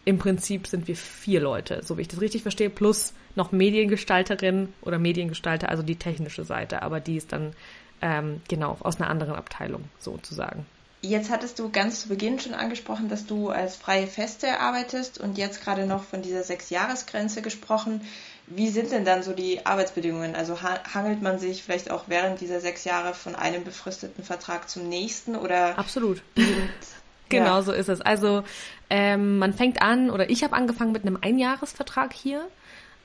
[0.04, 4.72] im Prinzip sind wir vier Leute, so wie ich das richtig verstehe, plus noch Mediengestalterin
[4.82, 7.52] oder Mediengestalter, also die technische Seite, aber die ist dann
[8.00, 10.64] ähm, genau aus einer anderen Abteilung sozusagen.
[11.00, 15.38] Jetzt hattest du ganz zu Beginn schon angesprochen, dass du als freie Feste arbeitest und
[15.38, 18.00] jetzt gerade noch von dieser Sechs-Jahres-Grenze gesprochen.
[18.48, 20.34] Wie sind denn dann so die Arbeitsbedingungen?
[20.34, 24.88] Also hangelt man sich vielleicht auch während dieser sechs Jahre von einem befristeten Vertrag zum
[24.88, 25.78] nächsten oder?
[25.78, 26.22] Absolut.
[27.28, 27.62] genau ja.
[27.62, 28.00] so ist es.
[28.00, 28.42] Also
[28.90, 32.48] ähm, man fängt an oder ich habe angefangen mit einem Einjahresvertrag hier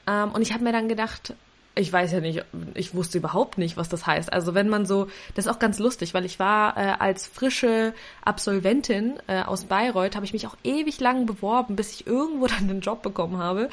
[0.07, 1.33] Ähm, und ich habe mir dann gedacht,
[1.75, 4.31] ich weiß ja nicht, ich wusste überhaupt nicht, was das heißt.
[4.31, 7.93] Also wenn man so, das ist auch ganz lustig, weil ich war äh, als frische
[8.23, 12.67] Absolventin äh, aus Bayreuth, habe ich mich auch ewig lang beworben, bis ich irgendwo dann
[12.67, 13.69] den Job bekommen habe.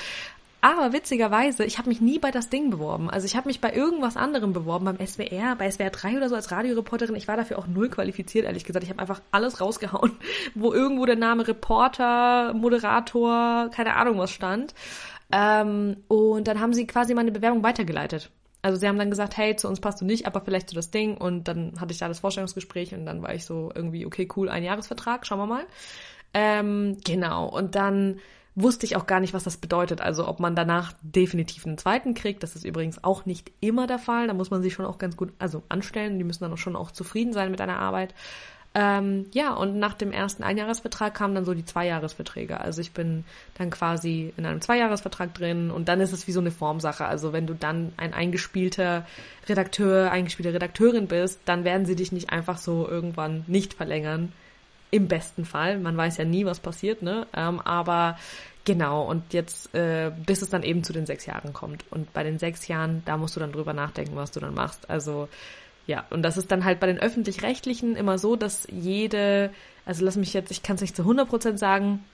[0.62, 3.08] Aber witzigerweise, ich habe mich nie bei das Ding beworben.
[3.08, 6.34] Also ich habe mich bei irgendwas anderem beworben, beim SWR, bei SWR 3 oder so
[6.34, 7.16] als Radioreporterin.
[7.16, 8.84] Ich war dafür auch null qualifiziert, ehrlich gesagt.
[8.84, 10.12] Ich habe einfach alles rausgehauen,
[10.54, 14.74] wo irgendwo der Name Reporter, Moderator, keine Ahnung was stand.
[15.32, 18.30] Ähm, und dann haben sie quasi meine Bewerbung weitergeleitet.
[18.62, 20.90] Also sie haben dann gesagt, hey, zu uns passt du nicht, aber vielleicht zu das
[20.90, 21.16] Ding.
[21.16, 24.48] Und dann hatte ich da das Vorstellungsgespräch und dann war ich so irgendwie, okay, cool,
[24.48, 25.64] ein Jahresvertrag, schauen wir mal.
[26.34, 27.48] Ähm, genau.
[27.48, 28.20] Und dann
[28.54, 30.00] wusste ich auch gar nicht, was das bedeutet.
[30.00, 32.42] Also ob man danach definitiv einen zweiten kriegt.
[32.42, 34.26] Das ist übrigens auch nicht immer der Fall.
[34.26, 36.18] Da muss man sich schon auch ganz gut, also anstellen.
[36.18, 38.14] Die müssen dann auch schon auch zufrieden sein mit einer Arbeit.
[38.72, 42.60] Ähm, ja, und nach dem ersten Einjahresvertrag kamen dann so die Zweijahresverträge.
[42.60, 46.40] Also ich bin dann quasi in einem Zweijahresvertrag drin und dann ist es wie so
[46.40, 47.04] eine Formsache.
[47.04, 49.06] Also wenn du dann ein eingespielter
[49.48, 54.32] Redakteur, eingespielte Redakteurin bist, dann werden sie dich nicht einfach so irgendwann nicht verlängern.
[54.92, 55.78] Im besten Fall.
[55.78, 57.26] Man weiß ja nie, was passiert, ne?
[57.34, 58.16] Ähm, aber
[58.64, 61.84] Genau, und jetzt, äh, bis es dann eben zu den sechs Jahren kommt.
[61.90, 64.90] Und bei den sechs Jahren, da musst du dann drüber nachdenken, was du dann machst.
[64.90, 65.28] Also
[65.90, 69.50] ja, und das ist dann halt bei den öffentlich-rechtlichen immer so, dass jede,
[69.84, 72.04] also lass mich jetzt, ich kann es nicht zu 100% sagen,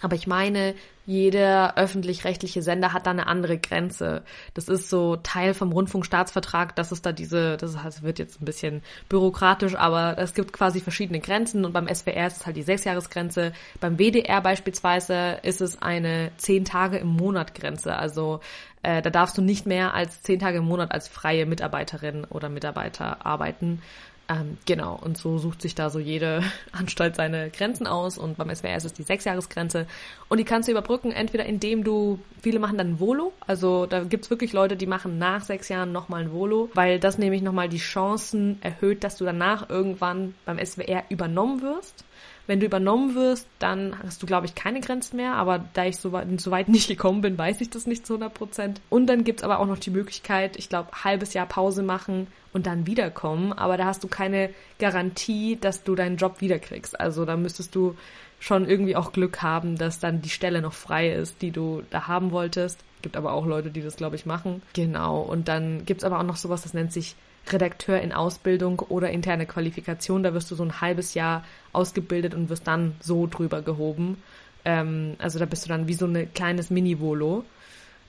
[0.00, 4.22] aber ich meine, jeder öffentlich-rechtliche Sender hat da eine andere Grenze.
[4.54, 8.44] Das ist so Teil vom Rundfunkstaatsvertrag, dass es da diese, das heißt, wird jetzt ein
[8.44, 12.62] bisschen bürokratisch, aber es gibt quasi verschiedene Grenzen und beim SWR ist es halt die
[12.62, 13.52] Sechsjahresgrenze.
[13.80, 17.96] Beim WDR beispielsweise ist es eine zehn Tage im Monat Grenze.
[17.96, 18.38] Also
[18.86, 22.48] äh, da darfst du nicht mehr als zehn Tage im Monat als freie Mitarbeiterin oder
[22.48, 23.82] Mitarbeiter arbeiten.
[24.28, 28.54] Ähm, genau, und so sucht sich da so jede Anstalt seine Grenzen aus und beim
[28.54, 29.86] SWR ist es die Sechsjahresgrenze
[30.28, 34.30] und die kannst du überbrücken, entweder indem du, viele machen dann Volo, also da gibt's
[34.30, 37.78] wirklich Leute, die machen nach sechs Jahren nochmal ein Volo, weil das nämlich nochmal die
[37.78, 42.04] Chancen erhöht, dass du danach irgendwann beim SWR übernommen wirst.
[42.46, 45.34] Wenn du übernommen wirst, dann hast du, glaube ich, keine Grenzen mehr.
[45.34, 48.14] Aber da ich so weit, so weit nicht gekommen bin, weiß ich das nicht zu
[48.14, 48.80] 100 Prozent.
[48.88, 52.66] Und dann gibt's aber auch noch die Möglichkeit, ich glaube, halbes Jahr Pause machen und
[52.66, 53.52] dann wiederkommen.
[53.52, 56.98] Aber da hast du keine Garantie, dass du deinen Job wiederkriegst.
[56.98, 57.96] Also da müsstest du
[58.38, 62.06] schon irgendwie auch Glück haben, dass dann die Stelle noch frei ist, die du da
[62.06, 62.78] haben wolltest.
[63.02, 64.62] Gibt aber auch Leute, die das, glaube ich, machen.
[64.74, 65.20] Genau.
[65.20, 67.16] Und dann gibt's aber auch noch sowas, das nennt sich
[67.48, 70.22] Redakteur in Ausbildung oder interne Qualifikation.
[70.22, 74.22] Da wirst du so ein halbes Jahr ausgebildet und wirst dann so drüber gehoben.
[74.64, 77.44] Ähm, also da bist du dann wie so ein kleines Mini-Volo.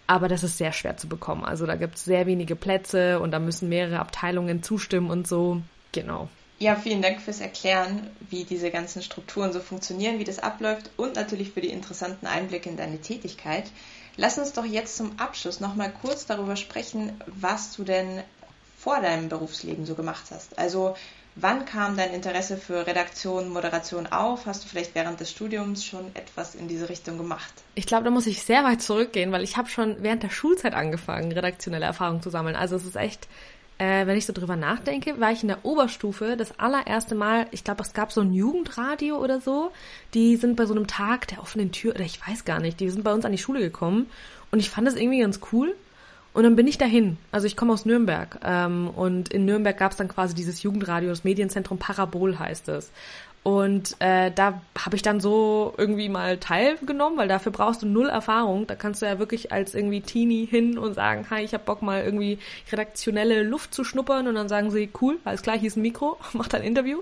[0.07, 1.43] Aber das ist sehr schwer zu bekommen.
[1.43, 5.61] Also da gibt es sehr wenige Plätze und da müssen mehrere Abteilungen zustimmen und so.
[5.91, 6.29] Genau.
[6.59, 11.15] Ja, vielen Dank fürs Erklären, wie diese ganzen Strukturen so funktionieren, wie das abläuft und
[11.15, 13.65] natürlich für die interessanten Einblicke in deine Tätigkeit.
[14.15, 18.23] Lass uns doch jetzt zum Abschluss nochmal kurz darüber sprechen, was du denn
[18.77, 20.57] vor deinem Berufsleben so gemacht hast.
[20.57, 20.95] Also
[21.35, 24.45] wann kam dein Interesse für Redaktion, Moderation auf?
[24.45, 27.51] Hast du vielleicht während des Studiums schon etwas in diese Richtung gemacht?
[27.75, 30.73] Ich glaube, da muss ich sehr weit zurückgehen, weil ich habe schon während der Schulzeit
[30.73, 32.55] angefangen, redaktionelle Erfahrungen zu sammeln.
[32.55, 33.27] Also es ist echt,
[33.79, 37.63] äh, wenn ich so drüber nachdenke, war ich in der Oberstufe das allererste Mal, ich
[37.63, 39.71] glaube, es gab so ein Jugendradio oder so,
[40.13, 42.89] die sind bei so einem Tag der offenen Tür, oder ich weiß gar nicht, die
[42.89, 44.07] sind bei uns an die Schule gekommen
[44.51, 45.75] und ich fand das irgendwie ganz cool
[46.37, 47.17] und dann bin ich dahin.
[47.31, 48.39] Also ich komme aus Nürnberg.
[48.43, 52.91] Ähm, und in Nürnberg gab es dann quasi dieses Jugendradio, das Medienzentrum Parabol heißt es.
[53.47, 58.09] Und äh, da habe ich dann so irgendwie mal teilgenommen, weil dafür brauchst du null
[58.09, 58.67] Erfahrung.
[58.67, 61.81] Da kannst du ja wirklich als irgendwie Teenie hin und sagen, hi, ich habe Bock
[61.81, 65.77] mal irgendwie redaktionelle Luft zu schnuppern und dann sagen sie, cool, alles klar, hier ist
[65.77, 66.99] ein Mikro, mach ein Interview.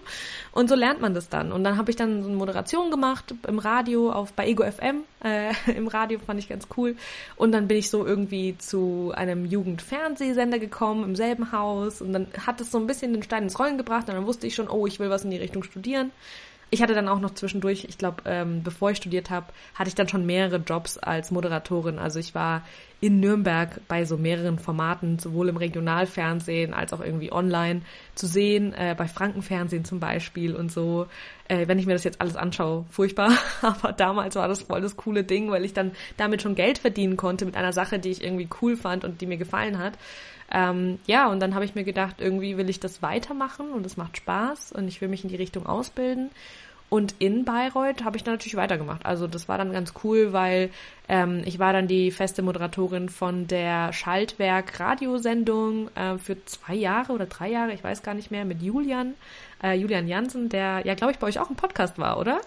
[0.52, 1.52] Und so lernt man das dann.
[1.52, 5.04] Und dann habe ich dann so eine Moderation gemacht im Radio auf bei Ego FM.
[5.24, 6.96] Äh, Im Radio fand ich ganz cool.
[7.38, 12.28] Und dann bin ich so irgendwie zu einem Jugendfernsehsender gekommen im selben Haus und dann
[12.46, 14.70] hat es so ein bisschen den Stein ins Rollen gebracht und dann wusste ich schon,
[14.70, 16.12] oh, ich will was in die Richtung studieren.
[16.72, 19.96] Ich hatte dann auch noch zwischendurch, ich glaube, ähm, bevor ich studiert habe, hatte ich
[19.96, 22.00] dann schon mehrere Jobs als Moderatorin.
[22.00, 22.64] Also ich war
[23.02, 27.82] in Nürnberg bei so mehreren Formaten, sowohl im Regionalfernsehen als auch irgendwie online
[28.16, 31.08] zu sehen, äh, bei Frankenfernsehen zum Beispiel und so.
[31.48, 33.32] Äh, wenn ich mir das jetzt alles anschaue, furchtbar.
[33.62, 37.16] Aber damals war das voll das coole Ding, weil ich dann damit schon Geld verdienen
[37.16, 39.94] konnte mit einer Sache, die ich irgendwie cool fand und die mir gefallen hat.
[40.52, 43.98] Ähm, ja, und dann habe ich mir gedacht, irgendwie will ich das weitermachen und es
[43.98, 46.30] macht Spaß und ich will mich in die Richtung ausbilden.
[46.88, 49.06] Und in Bayreuth habe ich dann natürlich weitergemacht.
[49.06, 50.70] Also das war dann ganz cool, weil
[51.10, 57.14] ähm, ich war dann die feste Moderatorin von der Schaltwerk Radiosendung äh, für zwei Jahre
[57.14, 59.16] oder drei Jahre, ich weiß gar nicht mehr, mit Julian.
[59.64, 62.42] Äh, Julian Jansen, der ja, glaube ich, bei euch auch im Podcast war, oder?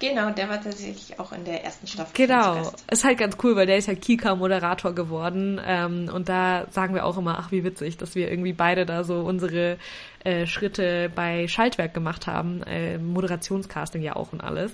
[0.00, 2.12] Genau, der war tatsächlich auch in der ersten Staffel.
[2.14, 6.94] Genau, ist halt ganz cool, weil der ist ja Kika-Moderator geworden ähm, und da sagen
[6.94, 9.78] wir auch immer, ach wie witzig, dass wir irgendwie beide da so unsere
[10.24, 14.72] äh, Schritte bei Schaltwerk gemacht haben, äh, Moderationscasting ja auch und alles.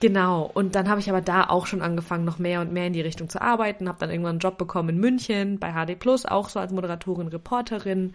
[0.00, 2.94] Genau, und dann habe ich aber da auch schon angefangen, noch mehr und mehr in
[2.94, 6.24] die Richtung zu arbeiten, habe dann irgendwann einen Job bekommen in München bei HD Plus,
[6.24, 8.14] auch so als Moderatorin, Reporterin.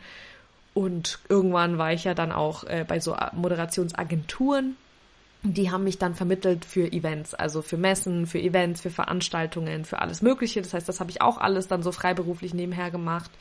[0.76, 4.76] Und irgendwann war ich ja dann auch äh, bei so Moderationsagenturen.
[5.42, 10.00] Die haben mich dann vermittelt für Events, also für Messen, für Events, für Veranstaltungen, für
[10.00, 10.62] alles Mögliche.
[10.62, 13.32] Das heißt, das habe ich auch alles dann so freiberuflich nebenher gemacht.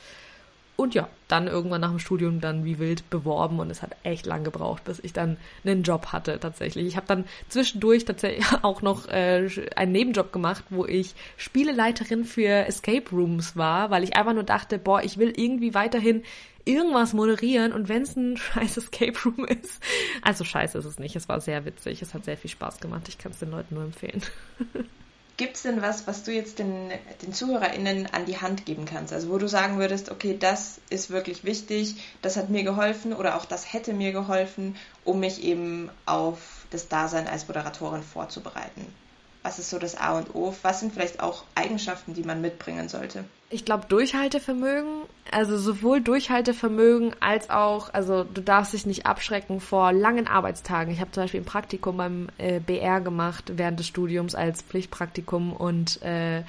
[0.77, 4.25] Und ja, dann irgendwann nach dem Studium dann wie wild beworben und es hat echt
[4.25, 6.85] lang gebraucht, bis ich dann einen Job hatte tatsächlich.
[6.85, 12.65] Ich habe dann zwischendurch tatsächlich auch noch äh, einen Nebenjob gemacht, wo ich Spieleleiterin für
[12.65, 16.23] Escape Rooms war, weil ich einfach nur dachte, boah, ich will irgendwie weiterhin
[16.65, 19.81] irgendwas moderieren und wenn es ein scheiß Escape Room ist.
[20.21, 23.07] Also scheiße ist es nicht, es war sehr witzig, es hat sehr viel Spaß gemacht,
[23.07, 24.21] ich kann es den Leuten nur empfehlen.
[25.37, 29.11] Gibt es denn was, was du jetzt den, den ZuhörerInnen an die Hand geben kannst?
[29.11, 33.35] Also wo du sagen würdest, okay, das ist wirklich wichtig, das hat mir geholfen oder
[33.35, 38.85] auch das hätte mir geholfen, um mich eben auf das Dasein als Moderatorin vorzubereiten.
[39.43, 40.55] Was ist so das A und O?
[40.61, 43.25] Was sind vielleicht auch Eigenschaften, die man mitbringen sollte?
[43.51, 49.93] Ich glaube, Durchhaltevermögen, also sowohl Durchhaltevermögen als auch, also du darfst dich nicht abschrecken vor
[49.93, 50.91] langen Arbeitstagen.
[50.91, 55.53] Ich habe zum Beispiel ein Praktikum beim äh, BR gemacht während des Studiums als Pflichtpraktikum
[55.53, 56.41] und äh,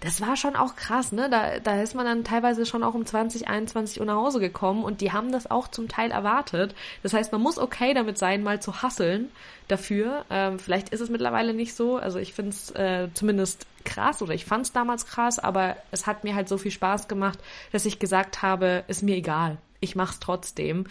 [0.00, 1.30] das war schon auch krass, ne?
[1.30, 4.84] Da, da ist man dann teilweise schon auch um 20, 21 Uhr nach Hause gekommen
[4.84, 6.74] und die haben das auch zum Teil erwartet.
[7.02, 9.30] Das heißt, man muss okay damit sein, mal zu hasseln
[9.68, 10.26] dafür.
[10.28, 11.96] Ähm, vielleicht ist es mittlerweile nicht so.
[11.96, 16.06] Also ich finde es äh, zumindest krass oder ich fand es damals krass, aber es
[16.06, 17.38] hat mir halt so viel Spaß gemacht,
[17.72, 19.58] dass ich gesagt habe, ist mir egal.
[19.80, 20.86] Ich mach's trotzdem.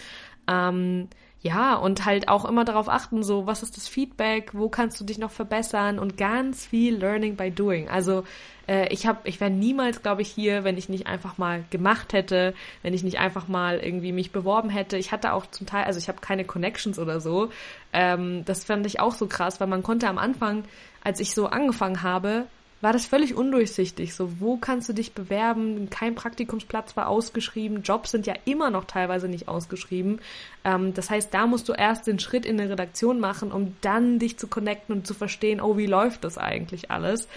[0.48, 1.08] Ähm,
[1.44, 5.04] ja, und halt auch immer darauf achten, so, was ist das Feedback, wo kannst du
[5.04, 7.90] dich noch verbessern und ganz viel Learning by Doing.
[7.90, 8.26] Also
[8.68, 12.14] äh, ich habe, ich wäre niemals, glaube ich, hier, wenn ich nicht einfach mal gemacht
[12.14, 14.98] hätte, wenn ich nicht einfach mal irgendwie mich beworben hätte.
[14.98, 17.50] Ich hatte auch zum Teil, also ich habe keine Connections oder so.
[17.92, 20.64] Ähm, das fand ich auch so krass, weil man konnte am Anfang,
[21.04, 22.46] als ich so angefangen habe,
[22.82, 24.16] war das völlig undurchsichtig.
[24.16, 25.90] So, wo kannst du dich bewerben?
[25.90, 27.84] Kein Praktikumsplatz war ausgeschrieben.
[27.84, 30.20] Jobs sind ja immer noch teilweise nicht ausgeschrieben.
[30.66, 34.20] Ähm, das heißt, da musst du erst den Schritt in eine Redaktion machen, um dann
[34.20, 37.28] dich zu connecten und zu verstehen, oh, wie läuft das eigentlich alles?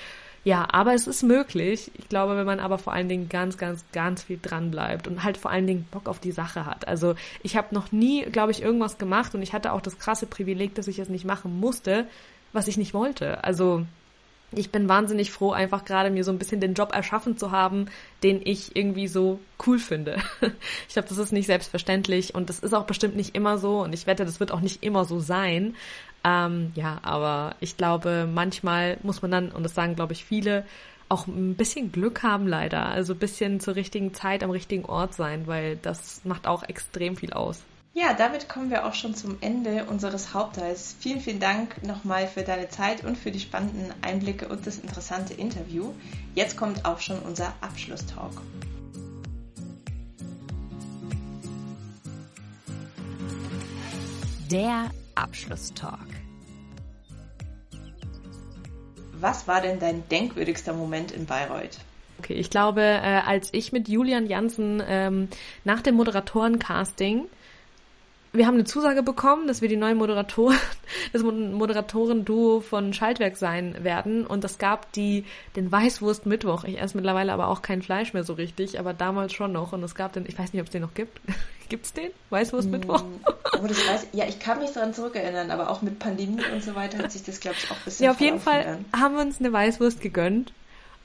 [0.45, 1.91] Ja, aber es ist möglich.
[1.95, 5.25] Ich glaube, wenn man aber vor allen Dingen ganz, ganz, ganz viel dran bleibt und
[5.25, 6.87] halt vor allen Dingen Bock auf die Sache hat.
[6.87, 10.27] Also ich habe noch nie, glaube ich, irgendwas gemacht und ich hatte auch das krasse
[10.27, 12.07] Privileg, dass ich es nicht machen musste,
[12.53, 13.43] was ich nicht wollte.
[13.43, 13.87] Also
[14.59, 17.87] ich bin wahnsinnig froh, einfach gerade mir so ein bisschen den Job erschaffen zu haben,
[18.23, 20.17] den ich irgendwie so cool finde.
[20.89, 23.93] Ich glaube, das ist nicht selbstverständlich und das ist auch bestimmt nicht immer so und
[23.93, 25.75] ich wette, das wird auch nicht immer so sein.
[26.25, 30.65] Ähm, ja, aber ich glaube, manchmal muss man dann, und das sagen, glaube ich, viele,
[31.09, 32.87] auch ein bisschen Glück haben leider.
[32.87, 37.17] Also ein bisschen zur richtigen Zeit am richtigen Ort sein, weil das macht auch extrem
[37.17, 37.63] viel aus.
[37.97, 40.97] Ja, damit kommen wir auch schon zum Ende unseres Hauptteils.
[40.99, 45.33] Vielen, vielen Dank nochmal für deine Zeit und für die spannenden Einblicke und das interessante
[45.33, 45.93] Interview.
[46.35, 48.33] Jetzt kommt auch schon unser Abschlusstalk.
[54.51, 56.01] Der Abschlusstalk.
[59.21, 61.79] Was war denn dein denkwürdigster Moment in Bayreuth?
[62.19, 65.29] Okay, ich glaube, äh, als ich mit Julian Jansen ähm,
[65.63, 67.27] nach dem Moderatorencasting
[68.35, 70.59] wir haben eine Zusage bekommen, dass wir die neuen Moderatoren,
[71.13, 74.27] das Moderatoren-Duo von Schaltwerk sein werden.
[74.27, 76.65] Und es gab die, den Weißwurst-Mittwoch.
[76.65, 79.73] Ich esse mittlerweile aber auch kein Fleisch mehr so richtig, aber damals schon noch.
[79.73, 81.21] Und es gab den, ich weiß nicht, ob es den noch gibt.
[81.69, 82.11] Gibt's den?
[82.31, 83.05] Weißwurst-Mittwoch?
[83.05, 83.25] Mm,
[83.63, 86.75] oh, das weiß, ja, ich kann mich daran zurückerinnern, aber auch mit Pandemie und so
[86.75, 89.01] weiter hat sich das, glaube ich, auch ein bisschen Ja, auf jeden Fall an.
[89.01, 90.53] haben wir uns eine Weißwurst gegönnt.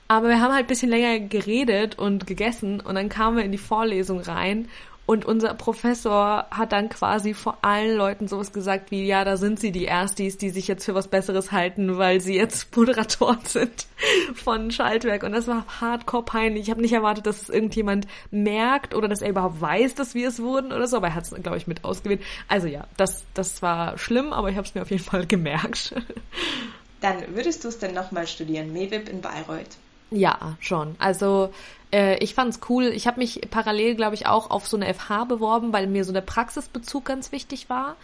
[0.08, 3.52] Aber wir haben halt ein bisschen länger geredet und gegessen und dann kamen wir in
[3.52, 4.68] die Vorlesung rein
[5.10, 9.58] und unser Professor hat dann quasi vor allen Leuten sowas gesagt wie, ja, da sind
[9.58, 13.88] sie die Erstis, die sich jetzt für was Besseres halten, weil sie jetzt Moderatoren sind
[14.36, 15.24] von Schaltwerk.
[15.24, 16.62] Und das war hardcore peinlich.
[16.62, 20.28] Ich habe nicht erwartet, dass es irgendjemand merkt oder dass er überhaupt weiß, dass wir
[20.28, 22.22] es wurden oder so, aber er hat es, glaube ich, mit ausgewählt.
[22.46, 25.92] Also ja, das, das war schlimm, aber ich habe es mir auf jeden Fall gemerkt.
[27.00, 29.76] Dann würdest du es denn nochmal studieren, MEWIP in Bayreuth?
[30.12, 30.94] Ja, schon.
[31.00, 31.52] Also
[31.92, 32.84] äh, ich fand's cool.
[32.86, 36.12] Ich habe mich parallel, glaube ich, auch auf so eine FH beworben, weil mir so
[36.12, 37.96] der Praxisbezug ganz wichtig war.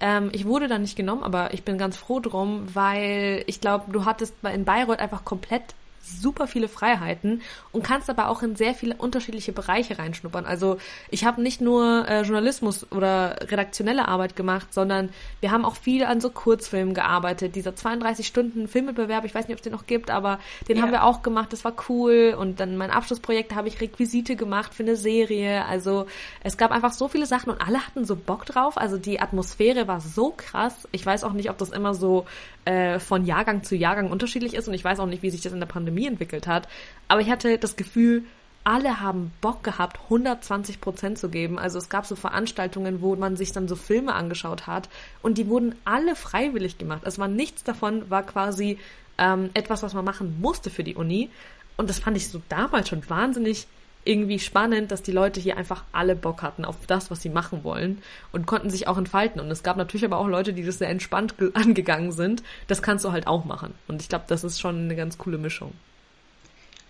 [0.00, 3.92] Ähm, ich wurde da nicht genommen, aber ich bin ganz froh drum, weil ich glaube,
[3.92, 8.74] du hattest in Bayreuth einfach komplett super viele Freiheiten und kannst aber auch in sehr
[8.74, 10.44] viele unterschiedliche Bereiche reinschnuppern.
[10.44, 10.78] Also
[11.10, 16.04] ich habe nicht nur äh, Journalismus oder redaktionelle Arbeit gemacht, sondern wir haben auch viel
[16.04, 17.56] an so Kurzfilmen gearbeitet.
[17.56, 20.38] Dieser 32 Stunden Filmbewerb, ich weiß nicht, ob es den noch gibt, aber
[20.68, 20.82] den ja.
[20.82, 21.52] haben wir auch gemacht.
[21.52, 22.36] Das war cool.
[22.38, 25.64] Und dann mein Abschlussprojekt habe ich Requisite gemacht für eine Serie.
[25.64, 26.06] Also
[26.42, 28.76] es gab einfach so viele Sachen und alle hatten so Bock drauf.
[28.76, 30.88] Also die Atmosphäre war so krass.
[30.92, 32.26] Ich weiß auch nicht, ob das immer so
[32.64, 35.52] äh, von Jahrgang zu Jahrgang unterschiedlich ist und ich weiß auch nicht, wie sich das
[35.52, 36.68] in der Pandemie entwickelt hat.
[37.08, 38.24] Aber ich hatte das Gefühl,
[38.64, 41.58] alle haben Bock gehabt, 120 Prozent zu geben.
[41.58, 44.88] Also es gab so Veranstaltungen, wo man sich dann so Filme angeschaut hat
[45.22, 47.02] und die wurden alle freiwillig gemacht.
[47.04, 48.78] Es war nichts davon, war quasi
[49.18, 51.30] ähm, etwas, was man machen musste für die Uni.
[51.76, 53.66] Und das fand ich so damals schon wahnsinnig
[54.04, 57.64] irgendwie spannend, dass die Leute hier einfach alle Bock hatten auf das, was sie machen
[57.64, 59.40] wollen und konnten sich auch entfalten.
[59.40, 62.42] Und es gab natürlich aber auch Leute, die das sehr entspannt angegangen sind.
[62.66, 63.74] Das kannst du halt auch machen.
[63.88, 65.72] Und ich glaube, das ist schon eine ganz coole Mischung.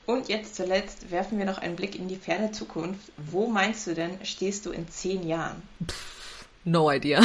[0.07, 3.11] Und jetzt zuletzt werfen wir noch einen Blick in die ferne Zukunft.
[3.17, 5.63] Wo meinst du denn, stehst du in zehn Jahren?
[5.87, 7.23] Pff, no idea.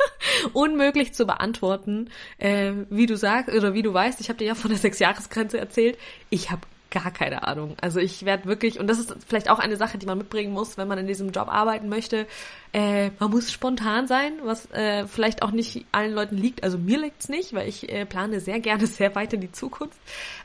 [0.52, 2.10] Unmöglich zu beantworten.
[2.36, 5.58] Äh, wie du sagst, oder wie du weißt, ich habe dir ja von der Sechsjahresgrenze
[5.58, 5.96] erzählt.
[6.28, 7.76] Ich habe gar keine Ahnung.
[7.80, 10.78] Also ich werde wirklich, und das ist vielleicht auch eine Sache, die man mitbringen muss,
[10.78, 12.26] wenn man in diesem Job arbeiten möchte.
[12.72, 16.62] Äh, man muss spontan sein, was äh, vielleicht auch nicht allen Leuten liegt.
[16.62, 19.98] Also mir liegt's nicht, weil ich äh, plane sehr gerne sehr weit in die Zukunft.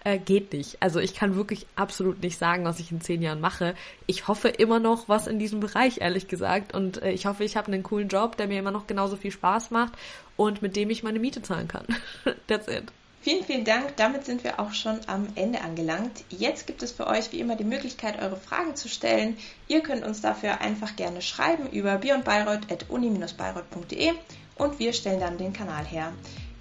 [0.04, 0.78] Äh, geht nicht.
[0.82, 3.76] Also ich kann wirklich absolut nicht sagen, was ich in zehn Jahren mache.
[4.06, 6.74] Ich hoffe immer noch was in diesem Bereich, ehrlich gesagt.
[6.74, 9.32] Und äh, ich hoffe, ich habe einen coolen Job, der mir immer noch genauso viel
[9.32, 9.94] Spaß macht
[10.36, 11.86] und mit dem ich meine Miete zahlen kann.
[12.48, 12.92] That's it.
[13.24, 13.96] Vielen, vielen Dank.
[13.96, 16.26] Damit sind wir auch schon am Ende angelangt.
[16.30, 19.38] Jetzt gibt es für euch wie immer die Möglichkeit, eure Fragen zu stellen.
[19.70, 24.12] Ihr könnt uns dafür einfach gerne schreiben über beyondbayreuth.uni-bayreuth.de
[24.56, 26.12] und wir stellen dann den Kanal her.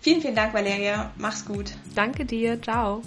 [0.00, 1.10] Vielen, vielen Dank, Valeria.
[1.16, 1.72] Mach's gut.
[1.96, 2.62] Danke dir.
[2.62, 3.02] Ciao.